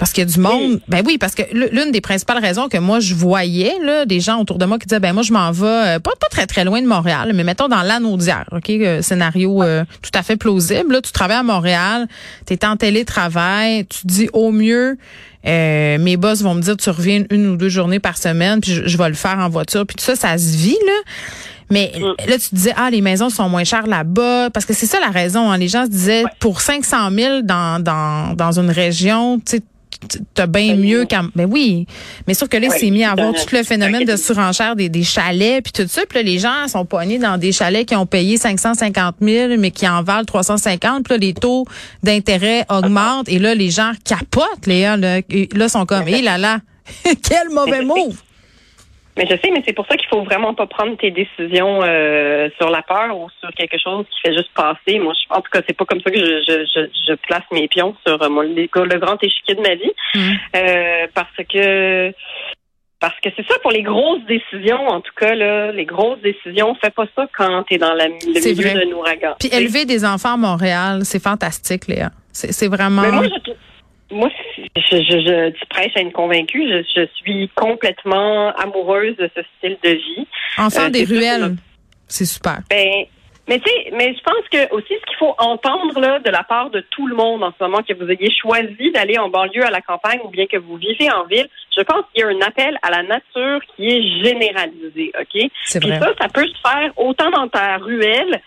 Parce 0.00 0.12
qu'il 0.12 0.26
y 0.26 0.26
a 0.26 0.32
du 0.32 0.40
monde. 0.40 0.80
Ben 0.88 1.02
oui, 1.04 1.18
parce 1.18 1.34
que 1.34 1.42
l'une 1.52 1.92
des 1.92 2.00
principales 2.00 2.38
raisons 2.38 2.70
que 2.70 2.78
moi 2.78 3.00
je 3.00 3.14
voyais 3.14 3.74
là, 3.84 4.06
des 4.06 4.18
gens 4.18 4.40
autour 4.40 4.56
de 4.56 4.64
moi 4.64 4.78
qui 4.78 4.86
disaient 4.86 4.98
ben 4.98 5.12
moi 5.12 5.22
je 5.22 5.30
m'en 5.30 5.52
vais 5.52 5.66
euh, 5.66 5.98
pas 5.98 6.12
pas 6.18 6.28
très 6.30 6.46
très 6.46 6.64
loin 6.64 6.80
de 6.80 6.86
Montréal, 6.86 7.32
mais 7.34 7.44
mettons 7.44 7.68
dans 7.68 7.82
l'anneau 7.82 8.16
d'hier, 8.16 8.46
OK, 8.50 8.70
euh, 8.70 9.02
scénario 9.02 9.62
euh, 9.62 9.84
tout 10.00 10.10
à 10.14 10.22
fait 10.22 10.38
plausible. 10.38 10.94
Là, 10.94 11.02
tu 11.02 11.12
travailles 11.12 11.36
à 11.36 11.42
Montréal, 11.42 12.08
tu 12.46 12.54
es 12.54 12.64
en 12.64 12.78
télétravail, 12.78 13.84
tu 13.88 14.06
dis 14.06 14.30
au 14.32 14.52
mieux 14.52 14.96
mes 15.44 16.16
boss 16.16 16.40
vont 16.40 16.54
me 16.54 16.62
dire 16.62 16.78
tu 16.78 16.88
reviens 16.88 17.24
une 17.28 17.48
ou 17.48 17.56
deux 17.58 17.68
journées 17.68 18.00
par 18.00 18.16
semaine, 18.16 18.62
puis 18.62 18.80
je, 18.82 18.96
vais 18.96 19.08
le 19.08 19.14
faire 19.14 19.38
en 19.38 19.50
voiture, 19.50 19.86
puis 19.86 19.96
tout 19.96 20.04
ça 20.04 20.16
ça 20.16 20.38
se 20.38 20.56
vit 20.56 20.78
là. 20.86 21.12
Mais 21.70 21.92
mm. 21.96 22.28
là, 22.28 22.38
tu 22.38 22.54
disais, 22.54 22.74
ah, 22.76 22.90
les 22.90 23.00
maisons 23.00 23.30
sont 23.30 23.48
moins 23.48 23.64
chères 23.64 23.86
là-bas. 23.86 24.50
Parce 24.50 24.66
que 24.66 24.74
c'est 24.74 24.86
ça 24.86 25.00
la 25.00 25.10
raison. 25.10 25.50
Hein. 25.50 25.58
Les 25.58 25.68
gens 25.68 25.84
se 25.84 25.90
disaient, 25.90 26.24
pour 26.38 26.60
500 26.60 27.10
000 27.10 27.42
dans, 27.42 27.82
dans, 27.82 28.34
dans 28.34 28.58
une 28.58 28.70
région, 28.70 29.38
tu 29.38 29.56
sais, 29.56 29.62
t'as 30.34 30.46
bien 30.46 30.76
mieux 30.76 31.06
quand 31.08 31.24
mais 31.34 31.46
ben 31.46 31.52
oui. 31.52 31.86
Mais 32.26 32.34
sauf 32.34 32.48
que 32.48 32.56
là 32.56 32.68
c'est 32.70 32.90
mis 32.90 33.04
à 33.04 33.14
voir 33.14 33.32
tout 33.32 33.54
le 33.54 33.62
phénomène 33.62 34.04
de 34.04 34.16
surenchère 34.16 34.76
des, 34.76 34.88
des 34.88 35.02
chalets 35.02 35.62
puis 35.62 35.72
tout 35.72 35.88
ça. 35.88 36.02
Puis 36.08 36.18
là 36.18 36.22
les 36.22 36.38
gens 36.38 36.68
sont 36.68 36.84
poignés 36.84 37.18
dans 37.18 37.36
des 37.38 37.52
chalets 37.52 37.86
qui 37.86 37.94
ont 37.96 38.06
payé 38.06 38.36
550 38.36 39.16
000 39.20 39.54
mais 39.58 39.70
qui 39.70 39.86
en 39.86 40.02
valent 40.02 40.24
350 40.24 41.04
puis 41.04 41.14
là 41.14 41.18
les 41.18 41.34
taux 41.34 41.66
d'intérêt 42.02 42.64
augmentent. 42.68 43.28
Et 43.28 43.38
là 43.38 43.54
les 43.54 43.70
gens 43.70 43.92
capotent 44.04 44.66
Léa 44.66 44.96
là, 44.96 45.20
là 45.52 45.68
sont 45.68 45.86
comme 45.86 46.08
hé 46.08 46.22
là 46.22 46.38
là 46.38 46.60
quel 47.22 47.50
mauvais 47.50 47.82
mot 47.82 48.12
mais 49.20 49.26
je 49.26 49.36
sais, 49.36 49.50
mais 49.52 49.62
c'est 49.66 49.74
pour 49.74 49.86
ça 49.86 49.98
qu'il 49.98 50.08
faut 50.08 50.22
vraiment 50.22 50.54
pas 50.54 50.66
prendre 50.66 50.96
tes 50.96 51.10
décisions 51.10 51.80
euh, 51.82 52.48
sur 52.56 52.70
la 52.70 52.80
peur 52.80 53.14
ou 53.18 53.28
sur 53.38 53.50
quelque 53.50 53.76
chose 53.78 54.06
qui 54.10 54.20
fait 54.22 54.34
juste 54.34 54.48
passer. 54.54 54.98
Moi, 54.98 55.12
je, 55.12 55.34
en 55.34 55.42
tout 55.42 55.50
cas, 55.52 55.60
c'est 55.66 55.76
pas 55.76 55.84
comme 55.84 56.00
ça 56.00 56.10
que 56.10 56.18
je, 56.18 56.64
je, 56.74 56.88
je, 57.06 57.14
place 57.26 57.42
mes 57.52 57.68
pions 57.68 57.94
sur 58.06 58.22
euh, 58.22 58.28
mon, 58.30 58.40
le, 58.40 58.98
grand 58.98 59.22
échiquier 59.22 59.56
de 59.56 59.60
ma 59.60 59.74
vie, 59.74 59.92
mmh. 60.14 60.20
euh, 60.56 61.06
parce 61.12 61.36
que 61.52 62.14
parce 62.98 63.18
que 63.20 63.28
c'est 63.36 63.46
ça 63.46 63.58
pour 63.60 63.72
les 63.72 63.82
grosses 63.82 64.24
décisions, 64.26 64.88
en 64.88 65.02
tout 65.02 65.12
cas 65.14 65.34
là, 65.34 65.70
les 65.70 65.84
grosses 65.84 66.20
décisions, 66.20 66.74
fais 66.82 66.90
pas 66.90 67.04
ça 67.14 67.26
quand 67.36 67.64
tu 67.64 67.74
es 67.74 67.78
dans 67.78 67.92
la, 67.92 68.08
le 68.08 68.14
milieu 68.14 68.86
d'un 68.86 68.96
ouragan. 68.96 69.34
Puis 69.38 69.50
élever 69.52 69.84
des 69.84 70.06
enfants 70.06 70.34
à 70.34 70.38
Montréal, 70.38 71.00
c'est 71.04 71.22
fantastique, 71.22 71.88
Léa. 71.88 72.10
C'est 72.32 72.68
vraiment. 72.68 73.02
Mais 73.02 73.10
moi, 73.10 73.24
je, 73.24 73.52
moi, 74.10 74.28
je, 74.76 74.96
je, 74.96 75.50
tu 75.50 75.66
prêches 75.66 75.96
à 75.96 76.00
une 76.00 76.12
convaincue. 76.12 76.68
Je, 76.68 76.82
je, 76.96 77.06
suis 77.16 77.48
complètement 77.54 78.52
amoureuse 78.56 79.16
de 79.16 79.30
ce 79.34 79.42
style 79.56 79.78
de 79.82 79.90
vie. 79.90 80.26
Enfant 80.58 80.86
euh, 80.86 80.90
des 80.90 81.04
ruelles, 81.04 81.56
c'est 82.08 82.24
super. 82.24 82.58
Ben, 82.68 83.06
mais 83.48 83.58
tu 83.58 83.68
sais, 83.68 83.90
mais 83.92 84.14
je 84.14 84.22
pense 84.22 84.48
que 84.52 84.72
aussi 84.72 84.94
ce 84.94 85.06
qu'il 85.06 85.16
faut 85.18 85.34
entendre 85.38 85.98
là 85.98 86.20
de 86.20 86.30
la 86.30 86.44
part 86.44 86.70
de 86.70 86.84
tout 86.90 87.08
le 87.08 87.16
monde 87.16 87.42
en 87.42 87.52
ce 87.58 87.64
moment, 87.64 87.82
que 87.82 87.94
vous 87.94 88.08
ayez 88.08 88.30
choisi 88.40 88.92
d'aller 88.92 89.18
en 89.18 89.28
banlieue 89.28 89.64
à 89.64 89.70
la 89.70 89.80
campagne 89.80 90.20
ou 90.24 90.28
bien 90.28 90.46
que 90.46 90.56
vous 90.56 90.76
vivez 90.76 91.10
en 91.10 91.24
ville, 91.24 91.48
je 91.76 91.82
pense 91.82 92.04
qu'il 92.12 92.22
y 92.22 92.24
a 92.24 92.28
un 92.28 92.40
appel 92.46 92.78
à 92.82 92.90
la 92.90 93.02
nature 93.02 93.60
qui 93.74 93.88
est 93.88 94.24
généralisé, 94.24 95.10
ok? 95.18 95.50
Puis 95.80 95.90
ça, 95.90 96.12
ça 96.20 96.28
peut 96.28 96.46
se 96.46 96.60
faire 96.62 96.92
autant 96.96 97.30
dans 97.30 97.48
ta 97.48 97.78
ruelle 97.78 98.40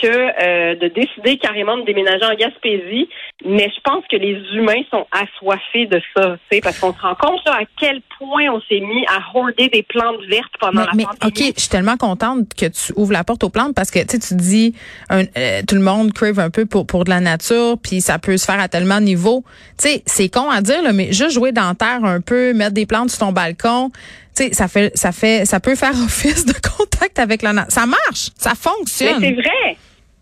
que 0.00 0.06
euh, 0.06 0.74
de 0.76 0.88
décider 0.88 1.38
carrément 1.38 1.76
de 1.76 1.84
déménager 1.84 2.24
en 2.24 2.34
Gaspésie. 2.34 3.08
Mais 3.44 3.70
je 3.74 3.80
pense 3.82 4.04
que 4.10 4.16
les 4.16 4.36
humains 4.54 4.82
sont 4.90 5.06
assoiffés 5.12 5.86
de 5.86 6.00
ça, 6.16 6.36
parce 6.62 6.78
qu'on 6.78 6.92
se 6.92 7.00
rend 7.00 7.14
compte 7.14 7.40
à 7.46 7.60
quel 7.78 8.00
point 8.18 8.48
on 8.50 8.60
s'est 8.62 8.80
mis 8.80 9.06
à 9.06 9.20
hoarder 9.34 9.68
des 9.68 9.82
plantes 9.82 10.20
vertes 10.28 10.52
pendant 10.60 10.84
la 10.84 10.92
mais, 10.94 11.04
pandémie. 11.04 11.48
OK, 11.48 11.54
je 11.56 11.60
suis 11.60 11.68
tellement 11.68 11.96
contente 11.96 12.52
que 12.54 12.66
tu 12.66 12.92
ouvres 12.96 13.12
la 13.12 13.24
porte 13.24 13.44
aux 13.44 13.50
plantes 13.50 13.74
parce 13.74 13.90
que 13.90 14.00
tu 14.00 14.34
dis 14.34 14.74
un, 15.08 15.22
euh, 15.36 15.62
tout 15.66 15.74
le 15.74 15.82
monde 15.82 16.12
crave 16.12 16.38
un 16.38 16.50
peu 16.50 16.66
pour, 16.66 16.86
pour 16.86 17.04
de 17.04 17.10
la 17.10 17.20
nature, 17.20 17.76
puis 17.82 18.00
ça 18.00 18.18
peut 18.18 18.36
se 18.36 18.44
faire 18.44 18.60
à 18.60 18.68
tellement 18.68 18.98
de 18.98 19.04
niveaux. 19.06 19.44
Tu 19.78 19.88
sais, 19.88 20.02
c'est 20.06 20.28
con 20.28 20.50
à 20.50 20.60
dire, 20.60 20.82
là, 20.82 20.92
mais 20.92 21.12
juste 21.12 21.32
jouer 21.32 21.52
dans 21.52 21.74
terre 21.74 22.04
un 22.04 22.20
peu, 22.20 22.52
mettre 22.54 22.74
des 22.74 22.86
plantes 22.86 23.10
sur 23.10 23.20
ton 23.20 23.32
balcon, 23.32 23.90
tu 24.34 24.44
sais, 24.44 24.52
ça 24.52 24.68
fait, 24.68 24.96
ça 24.96 25.12
fait, 25.12 25.44
ça 25.44 25.60
peut 25.60 25.74
faire 25.74 25.90
office 26.04 26.44
de 26.44 26.54
contact 26.54 27.18
avec 27.18 27.42
la 27.42 27.52
nature. 27.52 27.72
Ça 27.72 27.86
marche, 27.86 28.30
ça 28.36 28.54
fonctionne. 28.54 29.20
Mais 29.20 29.28
c'est 29.28 29.34
vrai. 29.34 29.76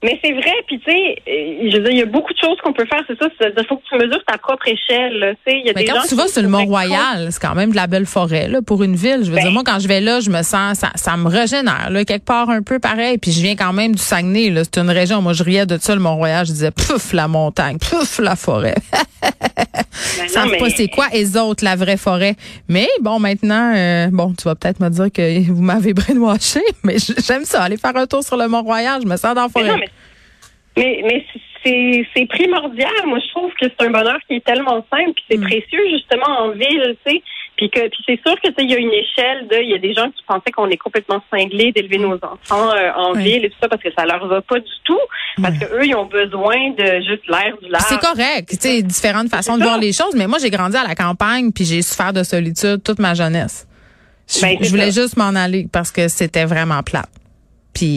Mais 0.07 0.21
c'est 0.23 0.33
vrai, 0.35 0.53
puis 0.69 0.79
tu 0.79 0.93
sais, 0.93 1.17
euh, 1.27 1.69
je 1.69 1.77
veux 1.79 1.83
dire, 1.83 1.91
il 1.91 1.99
y 1.99 2.03
a 2.03 2.07
beaucoup 2.07 2.33
de 2.33 2.39
choses 2.39 2.57
qu'on 2.63 2.73
peut 2.73 2.87
faire, 2.87 3.03
c'est 3.09 3.19
ça. 3.19 3.27
Il 3.41 3.67
faut 3.67 3.77
que 3.77 3.83
tu 3.89 3.97
mesures 3.97 4.25
ta 4.25 4.39
propre 4.39 4.69
échelle. 4.69 5.37
Tu 5.45 5.51
sais, 5.51 5.59
il 5.59 5.67
y 5.67 5.71
a 5.71 5.73
Mais 5.75 5.83
des 5.83 5.87
quand 5.89 5.97
gens 5.97 6.07
tu 6.09 6.15
vas 6.15 6.29
sur 6.29 6.43
le 6.43 6.49
Mont-Royal, 6.49 7.27
c'est 7.33 7.43
quand 7.43 7.57
même 7.57 7.73
de 7.73 7.77
la 7.77 7.89
belle 7.89 8.07
forêt 8.07 8.47
là, 8.47 8.63
pour 8.63 8.85
une 8.85 8.95
ville. 8.95 9.25
Je 9.25 9.33
veux 9.33 9.37
dire, 9.37 9.47
ben 9.47 9.51
moi, 9.51 9.65
quand 9.67 9.81
je 9.81 9.89
vais 9.89 10.01
là, 10.01 10.21
je 10.21 10.31
me 10.31 10.43
sens, 10.43 10.79
ça, 10.79 10.93
ça 10.95 11.17
me 11.17 11.29
régénère, 11.29 11.91
là, 11.91 12.05
quelque 12.05 12.25
part 12.25 12.51
un 12.51 12.63
peu 12.63 12.79
pareil. 12.79 13.19
Puis 13.19 13.33
je 13.33 13.43
viens 13.43 13.57
quand 13.57 13.73
même 13.73 13.97
du 13.97 14.01
Saguenay. 14.01 14.51
Là, 14.51 14.63
c'est 14.63 14.79
une 14.79 14.91
région. 14.91 15.21
Moi, 15.23 15.33
je 15.33 15.43
riais 15.43 15.67
de 15.67 15.77
ça, 15.77 15.93
le 15.97 16.01
Mont-Royal. 16.01 16.47
Je 16.47 16.53
disais, 16.53 16.71
pouf, 16.71 17.13
la 17.13 17.27
montagne, 17.27 17.79
pouf, 17.79 18.21
la 18.21 18.37
forêt. 18.37 18.77
ben 20.19 20.29
savent 20.29 20.57
pas 20.59 20.71
c'est 20.71 20.89
quoi 20.89 21.07
les 21.13 21.37
autres, 21.37 21.65
la 21.65 21.77
vraie 21.77 21.97
forêt. 21.97 22.35
Mais 22.69 22.89
bon, 23.01 23.19
maintenant, 23.19 23.75
euh, 23.75 24.09
bon, 24.13 24.35
tu 24.37 24.45
vas 24.45 24.55
peut-être 24.55 24.81
me 24.81 24.89
dire 24.89 25.11
que 25.13 25.51
vous 25.51 25.63
m'avez 25.63 25.95
brainwashé, 25.95 26.61
mais 26.85 26.97
j'aime 26.99 27.45
ça, 27.45 27.63
aller 27.63 27.77
faire 27.77 27.97
un 27.97 28.07
tour 28.07 28.23
sur 28.23 28.37
le 28.37 28.49
Mont-Royal. 28.49 29.01
Je 29.03 29.07
me 29.07 29.17
sens 29.17 29.35
dans 29.35 29.43
la 29.43 29.49
forêt. 29.49 29.89
Mais, 30.77 31.03
mais 31.05 31.25
c'est 31.65 32.27
primordial. 32.29 33.07
Moi, 33.07 33.19
je 33.19 33.31
trouve 33.31 33.51
que 33.61 33.67
c'est 33.67 33.87
un 33.87 33.91
bonheur 33.91 34.19
qui 34.29 34.37
est 34.37 34.45
tellement 34.45 34.85
simple, 34.93 35.13
puis 35.15 35.25
c'est 35.31 35.39
mm. 35.39 35.43
précieux 35.45 35.83
justement 35.91 36.41
en 36.41 36.51
ville, 36.51 36.97
tu 37.05 37.13
sais. 37.13 37.23
Puis 37.57 37.71
que 37.71 37.89
puis 37.89 38.05
c'est 38.07 38.21
sûr 38.27 38.39
que 38.41 38.49
il 38.59 38.71
y 38.71 38.75
a 38.75 38.79
une 38.79 38.93
échelle 38.93 39.49
de 39.49 39.57
il 39.63 39.71
y 39.71 39.75
a 39.75 39.79
des 39.79 39.95
gens 39.95 40.11
qui 40.11 40.23
pensaient 40.27 40.51
qu'on 40.51 40.69
est 40.69 40.77
complètement 40.77 41.23
cinglés 41.31 41.73
d'élever 41.73 41.99
nos 41.99 42.15
enfants 42.17 42.71
euh, 42.71 42.93
en 42.95 43.13
ville 43.13 43.45
et 43.45 43.51
tout 43.51 43.57
ça 43.61 43.69
parce 43.69 43.83
que 43.83 43.89
ça 43.97 44.05
leur 44.05 44.27
va 44.27 44.43
pas 44.43 44.59
du 44.59 44.73
tout 44.85 44.99
parce 45.41 45.59
que 45.59 45.65
eux 45.65 45.87
ils 45.87 45.95
ont 45.95 46.07
besoin 46.07 46.71
de 46.71 47.01
juste 47.01 47.27
l'air 47.29 47.57
du 47.63 47.69
large. 47.69 47.85
C'est 47.89 48.01
correct, 48.01 48.51
tu 48.51 48.57
sais 48.57 48.83
différentes 48.83 49.29
façons 49.29 49.57
de 49.57 49.63
voir 49.63 49.79
les 49.79 49.93
choses 49.93 50.15
mais 50.15 50.27
moi 50.27 50.39
j'ai 50.39 50.51
grandi 50.51 50.77
à 50.77 50.87
la 50.87 50.95
campagne 50.95 51.51
puis 51.53 51.65
j'ai 51.65 51.83
souffert 51.83 52.13
de 52.13 52.23
solitude 52.23 52.83
toute 52.83 52.99
ma 52.99 53.15
jeunesse. 53.15 53.67
Je, 54.29 54.41
ben, 54.41 54.59
je 54.61 54.69
voulais 54.71 54.91
juste 54.91 55.17
m'en 55.17 55.35
aller 55.35 55.69
parce 55.73 55.93
que 55.93 56.09
c'était 56.09 56.45
vraiment 56.45 56.83
plate 56.83 57.09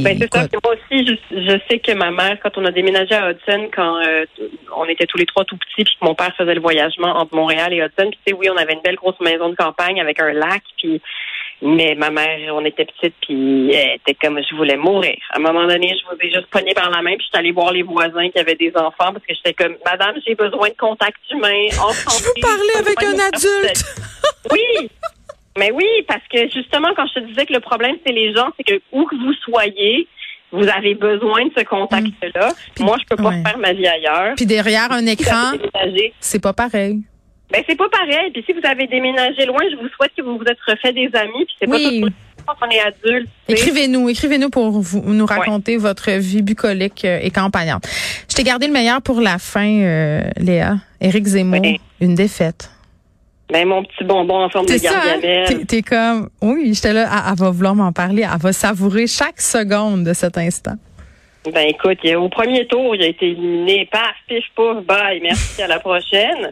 ben, 0.04 0.18
c'est 0.20 0.34
ça. 0.34 0.48
Moi 0.64 0.74
aussi, 0.74 1.06
je, 1.32 1.60
sais 1.70 1.80
que 1.80 1.92
ma 1.94 2.12
mère, 2.12 2.38
quand 2.42 2.58
on 2.58 2.66
a 2.66 2.72
déménagé 2.72 3.14
à 3.14 3.32
Hudson, 3.32 3.70
quand 3.74 3.98
euh, 4.06 4.26
on 4.76 4.86
était 4.86 5.06
tous 5.06 5.18
les 5.18 5.26
trois 5.26 5.46
tout 5.46 5.58
petits, 5.58 5.84
puis 5.84 5.96
que 6.00 6.06
mon 6.06 6.16
père 6.16 6.34
faisait 6.38 6.56
le 6.56 6.62
voyagement 6.62 7.10
entre 7.18 7.36
Montréal 7.36 7.74
et 7.74 7.78
Hudson, 7.78 8.10
puis 8.10 8.20
tu 8.26 8.32
sais, 8.32 8.34
oui, 8.34 8.50
on 8.50 8.58
avait 8.58 8.74
une 8.74 8.82
belle 8.82 8.96
grosse 8.96 9.20
maison 9.20 9.50
de 9.50 9.56
campagne 9.56 10.00
avec 10.00 10.20
un 10.22 10.34
lac, 10.34 10.64
puis 10.78 11.02
mais 11.62 11.94
ma 11.96 12.10
mère, 12.10 12.56
on 12.56 12.64
était 12.64 12.86
petite, 12.86 13.16
puis 13.22 13.72
elle 13.74 13.96
était 13.96 14.14
comme 14.14 14.40
je 14.42 14.56
voulais 14.56 14.78
mourir. 14.78 15.18
À 15.32 15.38
un 15.38 15.42
moment 15.42 15.68
donné, 15.68 15.90
je 15.90 16.06
vous 16.06 16.18
ai 16.22 16.32
juste 16.32 16.48
pogné 16.48 16.74
par 16.74 16.90
la 16.90 17.02
main, 17.02 17.16
puis 17.18 17.26
je 17.26 17.28
suis 17.28 17.38
allée 17.38 17.52
voir 17.52 17.74
les 17.74 17.84
voisins 17.84 18.30
qui 18.30 18.40
avaient 18.40 18.56
des 18.56 18.72
enfants 18.76 19.12
parce 19.12 19.26
que 19.28 19.34
j'étais 19.34 19.54
comme 19.54 19.76
Madame, 19.86 20.16
j'ai 20.26 20.36
besoin 20.36 20.70
de 20.70 20.76
contact 20.78 21.18
humain. 21.32 21.68
je 21.70 22.24
veux 22.24 22.42
parler 22.42 22.76
avec 22.80 23.04
un 23.04 23.28
adulte. 23.28 23.84
oui. 24.52 24.90
Mais 25.58 25.72
oui, 25.72 25.86
parce 26.08 26.24
que 26.32 26.50
justement, 26.50 26.90
quand 26.96 27.06
je 27.08 27.20
te 27.20 27.26
disais 27.26 27.46
que 27.46 27.54
le 27.54 27.60
problème, 27.60 27.96
c'est 28.06 28.14
les 28.14 28.34
gens, 28.34 28.48
c'est 28.58 28.64
que 28.64 28.82
où 28.92 29.06
que 29.06 29.16
vous 29.16 29.34
soyez, 29.46 30.08
vous 30.52 30.68
avez 30.68 30.96
besoin 30.96 31.46
de 31.46 31.52
ce 31.58 31.64
contact-là. 31.64 32.50
Mm. 32.80 32.84
Moi, 32.84 32.98
je 33.00 33.06
peux 33.06 33.22
pas 33.22 33.32
faire 33.32 33.58
ma 33.58 33.74
vie 33.74 33.88
ailleurs. 33.88 34.36
Puis 34.36 34.46
derrière 34.46 34.92
un 34.92 35.06
écran, 35.06 35.52
c'est 36.20 36.42
pas 36.42 36.54
pareil. 36.54 37.02
Ben 37.52 37.64
c'est 37.68 37.76
pas 37.76 37.90
pareil. 37.90 38.30
Puis 38.32 38.44
si 38.46 38.54
vous 38.54 38.62
avez 38.64 38.86
déménagé 38.86 39.46
loin, 39.46 39.62
je 39.72 39.76
vous 39.76 39.90
souhaite 39.90 40.12
que 40.16 40.22
vous 40.22 40.38
vous 40.38 40.46
êtes 40.46 40.60
refait 40.68 40.94
des 40.94 41.10
amis. 41.16 41.46
Puis 41.46 41.56
c'est 41.60 41.68
pas 41.68 41.80
tout 41.80 42.14
quand 42.46 42.68
on 42.68 42.70
est 42.70 42.80
adulte. 42.80 43.30
Écrivez-nous, 43.48 44.10
écrivez-nous 44.10 44.50
pour 44.50 44.72
vous, 44.72 45.02
nous 45.02 45.26
raconter 45.26 45.78
votre 45.78 46.12
vie 46.12 46.42
bucolique 46.42 47.06
euh, 47.06 47.20
et 47.22 47.32
campagnante. 47.32 47.88
Je 48.30 48.36
t'ai 48.36 48.44
gardé 48.44 48.68
le 48.68 48.74
meilleur 48.74 49.02
pour 49.02 49.22
la 49.22 49.40
fin, 49.40 49.68
euh, 49.68 50.22
Léa. 50.38 50.78
Éric 51.02 51.26
Zemmour, 51.26 51.62
une 52.02 52.16
défaite. 52.16 52.72
Ben, 53.52 53.68
mon 53.68 53.84
petit 53.84 54.04
bonbon 54.04 54.44
en 54.44 54.50
forme 54.50 54.68
de 54.68 54.74
hein? 54.74 54.78
gargamel. 54.82 55.66
T'es 55.66 55.82
comme, 55.82 56.30
oui, 56.42 56.72
j'étais 56.74 56.94
là, 56.94 57.10
elle, 57.30 57.38
va 57.38 57.50
vouloir 57.50 57.76
m'en 57.76 57.92
parler, 57.92 58.24
elle 58.32 58.40
va 58.40 58.54
savourer 58.54 59.08
chaque 59.08 59.42
seconde 59.42 60.04
de 60.04 60.14
cet 60.14 60.38
instant. 60.38 60.76
Ben 61.46 61.68
écoute, 61.68 61.98
au 62.16 62.30
premier 62.30 62.68
tour, 62.68 62.96
il 62.96 63.02
a 63.02 63.08
été 63.08 63.30
éliminé, 63.30 63.88
paf, 63.92 64.14
pif, 64.28 64.44
pouf, 64.56 64.84
bye, 64.86 65.20
merci, 65.22 65.62
à 65.62 65.68
la 65.68 65.80
prochaine. 65.80 66.52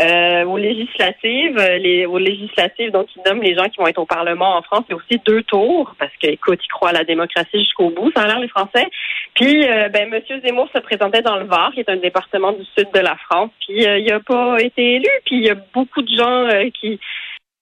Euh, 0.00 0.44
aux 0.44 0.58
législatives, 0.58 1.56
euh, 1.56 1.78
les, 1.78 2.04
aux 2.04 2.18
législatives, 2.18 2.90
donc 2.90 3.06
ils 3.14 3.22
nomment 3.24 3.42
les 3.42 3.54
gens 3.54 3.68
qui 3.68 3.76
vont 3.78 3.86
être 3.86 4.00
au 4.00 4.06
Parlement 4.06 4.56
en 4.56 4.62
France, 4.62 4.82
c'est 4.88 4.94
aussi 4.94 5.20
deux 5.24 5.44
tours, 5.44 5.94
parce 6.00 6.10
que, 6.20 6.26
écoute, 6.26 6.58
ils 6.64 6.68
croient 6.68 6.88
à 6.88 6.94
la 6.94 7.04
démocratie 7.04 7.60
jusqu'au 7.60 7.90
bout, 7.90 8.10
ça 8.12 8.22
a 8.22 8.26
l'air 8.26 8.40
les 8.40 8.48
Français. 8.48 8.88
Puis, 9.34 9.64
euh, 9.64 9.88
ben, 9.90 10.10
Monsieur 10.10 10.40
Zemmour 10.44 10.68
se 10.74 10.80
présentait 10.80 11.22
dans 11.22 11.36
le 11.36 11.44
Var, 11.44 11.70
qui 11.74 11.80
est 11.80 11.88
un 11.88 11.96
département 11.96 12.50
du 12.50 12.64
sud 12.76 12.88
de 12.92 12.98
la 12.98 13.14
France, 13.30 13.52
puis 13.64 13.86
euh, 13.86 13.98
il 13.98 14.06
n'a 14.06 14.18
pas 14.18 14.60
été 14.60 14.96
élu, 14.96 15.08
puis 15.26 15.36
il 15.36 15.44
y 15.44 15.50
a 15.50 15.56
beaucoup 15.72 16.02
de 16.02 16.16
gens 16.16 16.48
qui 16.80 16.98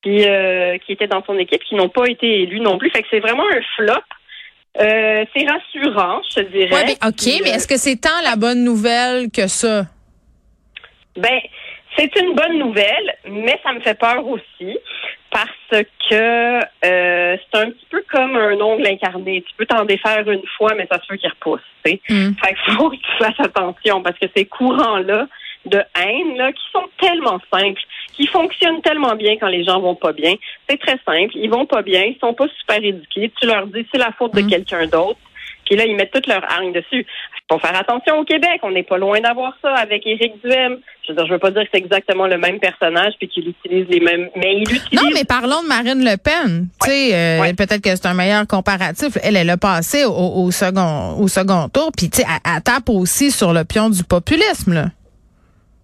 qui, 0.01 0.17
qui 0.85 0.91
étaient 0.91 1.07
dans 1.07 1.23
son 1.23 1.37
équipe 1.37 1.63
qui 1.63 1.75
n'ont 1.75 1.87
pas 1.87 2.07
été 2.09 2.41
élus 2.41 2.59
non 2.59 2.77
plus. 2.77 2.89
Fait 2.89 3.03
que 3.03 3.07
c'est 3.09 3.21
vraiment 3.21 3.45
un 3.45 3.61
flop. 3.77 4.03
c'est 4.75 5.47
rassurant, 5.47 6.21
je 6.29 6.41
te 6.41 6.51
dirais. 6.51 6.73
Ouais, 6.73 6.85
mais, 6.87 7.07
OK, 7.07 7.41
mais 7.41 7.51
est-ce 7.51 7.67
que 7.67 7.77
c'est 7.77 8.01
tant 8.01 8.21
la 8.21 8.35
bonne 8.35 8.65
nouvelle 8.65 9.31
que 9.31 9.47
ça? 9.47 9.83
Ben, 11.15 11.39
c'est 11.97 12.15
une 12.19 12.33
bonne 12.35 12.57
nouvelle, 12.59 13.15
mais 13.29 13.59
ça 13.63 13.73
me 13.73 13.79
fait 13.79 13.97
peur 13.97 14.25
aussi 14.27 14.77
parce 15.31 15.49
que 16.09 16.59
euh, 16.85 17.37
c'est 17.51 17.59
un 17.59 17.71
petit 17.71 17.85
peu 17.89 18.03
comme 18.11 18.35
un 18.35 18.59
ongle 18.61 18.85
incarné. 18.87 19.41
Tu 19.47 19.53
peux 19.55 19.65
t'en 19.65 19.85
défaire 19.85 20.29
une 20.29 20.45
fois, 20.57 20.73
mais 20.75 20.87
ça 20.91 20.99
se 21.01 21.07
peut 21.07 21.17
qu'il 21.17 21.29
repousse. 21.29 21.61
Tu 21.85 21.99
Mm. 22.09 22.33
Fait 22.43 22.55
qu'il 22.63 22.73
faut 22.75 22.89
que 22.89 22.95
tu 22.95 23.11
fasses 23.19 23.39
attention 23.39 24.01
parce 24.01 24.17
que 24.19 24.27
ces 24.35 24.45
courants-là 24.45 25.27
de 25.65 25.81
haine 25.99 26.35
là, 26.37 26.51
qui 26.51 26.61
sont 26.71 26.85
tellement 26.99 27.39
simples, 27.51 27.81
qui 28.13 28.27
fonctionnent 28.27 28.81
tellement 28.81 29.15
bien 29.15 29.37
quand 29.37 29.47
les 29.47 29.63
gens 29.63 29.79
vont 29.79 29.95
pas 29.95 30.11
bien. 30.13 30.35
C'est 30.69 30.79
très 30.79 30.99
simple. 31.05 31.31
Ils 31.35 31.49
vont 31.49 31.65
pas 31.65 31.81
bien, 31.81 32.03
ils 32.03 32.17
sont 32.19 32.33
pas 32.33 32.47
super 32.59 32.77
éduqués. 32.83 33.31
Tu 33.39 33.47
leur 33.47 33.67
dis 33.67 33.85
c'est 33.91 33.97
la 33.99 34.11
faute 34.11 34.33
de 34.35 34.41
Mm. 34.41 34.47
quelqu'un 34.49 34.87
d'autre. 34.87 35.19
Puis 35.65 35.75
là, 35.75 35.85
ils 35.85 35.95
mettent 35.95 36.11
toute 36.11 36.27
leur 36.27 36.43
hargne 36.51 36.73
dessus. 36.73 37.05
Faut 37.51 37.59
faire 37.59 37.75
attention 37.77 38.17
au 38.19 38.23
Québec. 38.23 38.59
On 38.63 38.71
n'est 38.71 38.83
pas 38.83 38.97
loin 38.97 39.19
d'avoir 39.19 39.53
ça 39.61 39.73
avec 39.75 40.07
Éric 40.07 40.41
Duhem. 40.43 40.77
Je 41.05 41.11
veux 41.11 41.15
dire, 41.17 41.25
je 41.27 41.33
veux 41.33 41.39
pas 41.39 41.51
dire 41.51 41.63
que 41.63 41.69
c'est 41.73 41.79
exactement 41.79 42.25
le 42.25 42.37
même 42.37 42.59
personnage 42.59 43.13
puis 43.19 43.27
qu'il 43.27 43.47
utilise 43.49 43.87
les 43.89 43.99
mêmes, 43.99 44.29
mais 44.35 44.55
il 44.55 44.61
utilise. 44.63 44.81
Non, 44.93 45.09
mais 45.13 45.25
parlons 45.25 45.61
de 45.61 45.67
Marine 45.67 46.03
Le 46.03 46.15
Pen. 46.17 46.67
Tu 46.83 46.89
sais, 46.89 47.13
euh, 47.13 47.41
Ouais. 47.41 47.53
peut-être 47.53 47.81
que 47.81 47.89
c'est 47.95 48.05
un 48.07 48.13
meilleur 48.13 48.47
comparatif. 48.47 49.17
Elle, 49.21 49.35
elle 49.35 49.49
a 49.49 49.57
passé 49.57 50.05
au, 50.05 50.11
au 50.11 50.51
second, 50.51 51.17
au 51.19 51.27
second 51.27 51.67
tour. 51.67 51.91
Puis, 51.95 52.09
tu 52.09 52.21
sais, 52.21 52.27
elle, 52.27 52.53
elle 52.55 52.61
tape 52.63 52.89
aussi 52.89 53.29
sur 53.31 53.51
le 53.53 53.65
pion 53.65 53.89
du 53.89 54.03
populisme, 54.03 54.73
là. 54.73 54.85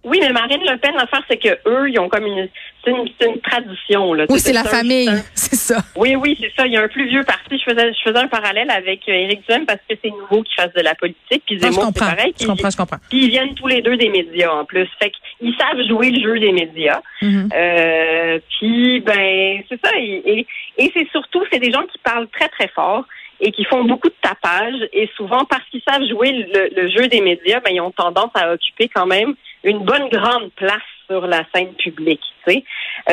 Oui, 0.02 0.18
mais 0.22 0.30
Marine 0.30 0.62
Le 0.62 0.78
Pen, 0.78 0.92
l'affaire, 0.94 1.22
c'est 1.28 1.36
que 1.36 1.58
eux, 1.68 1.90
ils 1.90 1.98
ont 2.00 2.08
comme 2.08 2.24
une, 2.24 2.48
c'est 2.84 2.90
une, 2.90 3.08
une 3.34 3.40
tradition, 3.40 4.14
là. 4.14 4.26
Oui, 4.28 4.38
c'est 4.40 4.52
la 4.52 4.64
famille. 4.64 5.08
un- 5.08 5.22
C'est 5.34 5.56
ça. 5.56 5.78
Oui, 5.96 6.14
oui, 6.16 6.36
c'est 6.40 6.52
ça. 6.56 6.66
Il 6.66 6.72
y 6.72 6.76
a 6.76 6.82
un 6.82 6.88
plus 6.88 7.06
vieux 7.08 7.22
parti. 7.24 7.58
Je 7.58 7.70
faisais, 7.70 7.92
je 7.92 8.00
faisais 8.02 8.18
un 8.18 8.28
parallèle 8.28 8.70
avec 8.70 9.08
euh, 9.08 9.12
Éric 9.12 9.46
Duhem 9.48 9.66
parce 9.66 9.80
que 9.88 9.94
c'est 10.02 10.10
nouveau 10.10 10.42
qu'ils 10.42 10.54
fassent 10.54 10.72
de 10.74 10.80
la 10.82 10.94
politique. 10.94 11.42
Puis 11.46 11.56
je 11.56 11.60
Zemmour, 11.60 11.90
c'est 11.94 11.98
pareil. 11.98 12.32
Je 12.32 12.38
Puis- 12.38 12.46
comprends, 12.46 12.70
je 12.70 12.76
comprends. 12.76 12.96
Puis 13.08 13.24
ils 13.24 13.30
viennent 13.30 13.54
tous 13.54 13.66
les 13.66 13.82
deux 13.82 13.96
des 13.96 14.08
médias 14.08 14.50
en 14.52 14.64
plus. 14.64 14.86
Fait 15.00 15.10
qu'ils 15.40 15.54
savent 15.56 15.80
jouer 15.88 16.10
le 16.10 16.22
jeu 16.22 16.38
des 16.40 16.52
médias. 16.52 17.00
Mhm. 17.22 17.48
Euh, 17.54 18.38
puis 18.58 19.00
ben 19.00 19.62
c'est 19.68 19.80
ça. 19.84 19.90
Et, 19.98 20.22
et, 20.38 20.46
et 20.78 20.92
c'est 20.94 21.08
surtout 21.10 21.42
c'est 21.52 21.58
des 21.60 21.72
gens 21.72 21.82
qui 21.82 21.98
parlent 21.98 22.28
très 22.28 22.48
très 22.48 22.68
fort 22.68 23.04
et 23.40 23.52
qui 23.52 23.64
font 23.64 23.84
beaucoup 23.84 24.08
de 24.08 24.14
tapage. 24.20 24.74
Et 24.92 25.08
souvent 25.16 25.44
parce 25.44 25.64
qu'ils 25.70 25.82
savent 25.88 26.06
jouer 26.08 26.32
le, 26.54 26.70
le 26.82 26.88
jeu 26.90 27.08
des 27.08 27.20
médias, 27.20 27.60
ben 27.60 27.72
ils 27.74 27.80
ont 27.80 27.90
tendance 27.90 28.30
à 28.34 28.52
occuper 28.52 28.88
quand 28.88 29.06
même 29.06 29.34
une 29.64 29.78
bonne 29.84 30.08
grande 30.10 30.50
place 30.56 30.80
sur 31.10 31.26
la 31.26 31.42
scène 31.54 31.72
publique. 31.74 32.20
Tu 32.46 32.52
sais. 32.52 32.64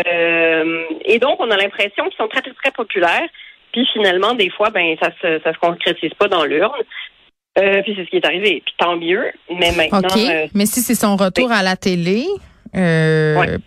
Euh, 0.05 0.83
et 1.05 1.19
donc 1.19 1.39
on 1.39 1.49
a 1.49 1.57
l'impression 1.57 2.03
qu'ils 2.05 2.17
sont 2.17 2.27
très 2.27 2.41
très 2.41 2.53
très 2.53 2.71
populaires. 2.71 3.27
Puis 3.73 3.87
finalement 3.93 4.33
des 4.35 4.49
fois 4.49 4.69
ben 4.69 4.95
ça 5.01 5.09
se 5.21 5.39
ça 5.43 5.53
se 5.53 5.59
concrétise 5.59 6.13
pas 6.19 6.27
dans 6.27 6.45
l'urne. 6.45 6.71
Euh, 7.59 7.81
puis 7.81 7.93
c'est 7.95 8.05
ce 8.05 8.09
qui 8.09 8.17
est 8.17 8.25
arrivé. 8.25 8.61
Puis 8.63 8.73
tant 8.77 8.95
mieux. 8.97 9.25
Mais 9.49 9.71
maintenant 9.75 9.99
OK. 10.09 10.17
euh, 10.17 10.47
Mais 10.53 10.65
si 10.65 10.81
c'est 10.81 10.95
son 10.95 11.15
retour 11.15 11.51
à 11.51 11.63
la 11.63 11.75
télé, 11.75 12.25
Ouais. 12.73 13.57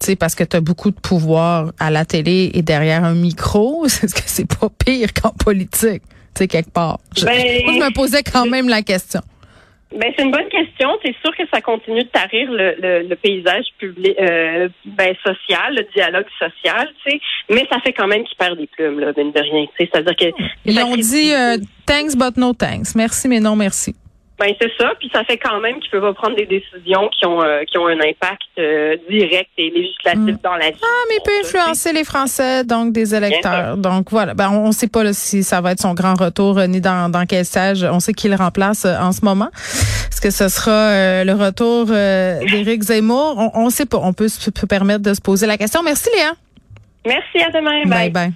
tu 0.00 0.06
sais, 0.06 0.16
parce 0.16 0.34
que 0.34 0.44
tu 0.44 0.56
as 0.56 0.60
beaucoup 0.60 0.90
de 0.90 1.00
pouvoir 1.00 1.72
à 1.80 1.90
la 1.90 2.04
télé 2.04 2.50
et 2.52 2.60
derrière 2.60 3.04
un 3.04 3.14
micro, 3.14 3.84
est-ce 3.86 4.14
que 4.14 4.20
c'est 4.26 4.46
pas 4.58 4.68
pire 4.84 5.08
qu'en 5.14 5.30
politique, 5.30 6.02
tu 6.02 6.10
sais, 6.36 6.48
quelque 6.48 6.70
part? 6.70 6.98
Je, 7.16 7.24
Ben, 7.24 7.62
moi, 7.64 7.72
je 7.72 7.78
me 7.78 7.94
posais 7.94 8.22
quand 8.22 8.44
même 8.46 8.68
la 8.68 8.82
question. 8.82 9.20
Ben, 9.90 10.12
c'est 10.16 10.22
une 10.24 10.30
bonne 10.30 10.48
question. 10.48 10.90
C'est 11.02 11.14
sûr 11.22 11.34
que 11.36 11.44
ça 11.52 11.62
continue 11.62 12.04
de 12.04 12.08
tarir 12.08 12.50
le, 12.50 12.74
le, 12.78 13.08
le 13.08 13.16
paysage 13.16 13.64
public, 13.78 14.14
euh, 14.20 14.68
ben, 14.84 15.14
social, 15.24 15.74
le 15.74 15.86
dialogue 15.94 16.26
social, 16.38 16.88
tu 17.04 17.10
sais. 17.12 17.20
Mais 17.48 17.66
ça 17.70 17.80
fait 17.80 17.92
quand 17.94 18.06
même 18.06 18.24
qu'il 18.24 18.36
perd 18.36 18.58
des 18.58 18.66
plumes, 18.66 19.00
là, 19.00 19.12
mine 19.16 19.32
de 19.32 19.40
rien. 19.40 19.64
tu 19.66 19.84
sais. 19.84 19.90
C'est-à-dire 19.92 20.16
que. 20.16 20.42
Ils 20.66 20.78
ont 20.80 20.94
dit 20.96 21.32
euh, 21.32 21.56
thanks 21.86 22.16
but 22.16 22.36
no 22.36 22.52
thanks. 22.52 22.94
Merci 22.94 23.28
mais 23.28 23.40
non 23.40 23.56
merci. 23.56 23.94
Ben, 24.38 24.52
c'est 24.60 24.70
ça. 24.78 24.92
Puis 24.98 25.10
ça 25.12 25.24
fait 25.24 25.36
quand 25.36 25.58
même 25.60 25.80
qu'il 25.80 25.90
peut 25.90 26.00
pas 26.00 26.12
prendre 26.14 26.36
des 26.36 26.46
décisions 26.46 27.08
qui 27.08 27.26
ont, 27.26 27.42
euh, 27.42 27.64
qui 27.64 27.76
ont 27.78 27.86
un 27.86 27.98
impact 28.00 28.42
euh, 28.58 28.96
direct 29.10 29.50
et 29.58 29.70
législatif 29.70 29.98
Mm. 30.14 30.38
dans 30.42 30.56
la 30.56 30.70
vie. 30.70 30.78
Ah, 30.82 31.04
mais 31.08 31.16
il 31.16 31.22
peut 31.24 31.46
influencer 31.46 31.92
les 31.92 32.04
Français, 32.04 32.64
donc 32.64 32.92
des 32.92 33.14
électeurs. 33.14 33.76
Donc 33.76 34.10
voilà. 34.10 34.34
Ben, 34.34 34.50
on 34.50 34.68
ne 34.68 34.72
sait 34.72 34.88
pas 34.88 35.04
là, 35.04 35.12
si 35.12 35.42
ça 35.42 35.60
va 35.60 35.72
être 35.72 35.80
son 35.80 35.94
grand 35.94 36.14
retour 36.14 36.58
euh, 36.58 36.66
ni 36.66 36.80
dans, 36.80 37.10
dans 37.10 37.26
quel 37.26 37.44
stage. 37.44 37.84
On 37.84 38.00
sait 38.00 38.12
qu'il 38.14 38.34
remplace 38.34 38.84
euh, 38.84 38.96
en 38.98 39.12
ce 39.12 39.24
moment. 39.24 39.48
Est-ce 39.54 40.20
que 40.20 40.30
ce 40.30 40.48
sera 40.48 40.70
euh, 40.70 41.24
le 41.24 41.32
retour 41.34 41.86
euh, 41.90 42.40
d'Éric 42.40 42.82
Zemmour? 42.82 43.50
On 43.54 43.66
ne 43.66 43.70
sait 43.70 43.86
pas. 43.86 43.98
On 44.02 44.12
peut 44.12 44.28
se 44.28 44.50
peut 44.50 44.66
permettre 44.66 45.02
de 45.02 45.14
se 45.14 45.20
poser 45.20 45.46
la 45.46 45.56
question. 45.56 45.82
Merci 45.82 46.08
Léa. 46.14 46.32
Merci, 47.06 47.42
à 47.42 47.50
demain. 47.50 47.84
bye. 47.86 48.10
bye. 48.10 48.32